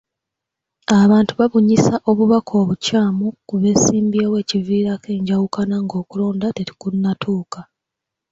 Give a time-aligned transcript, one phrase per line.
[1.03, 7.59] Abantu babunyisa obubaka obukyamu ku beesimbyewo ekiviirako enjawukana ng'okulonda tekunnatuuka.